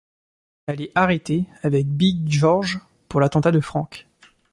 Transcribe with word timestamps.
Elle 0.65 0.81
est 0.81 0.91
arrêtée 0.95 1.45
avec 1.61 1.85
Big 1.87 2.27
George 2.27 2.79
pour 3.07 3.21
l'assassinat 3.21 3.51
de 3.51 3.59
Frank. 3.59 4.07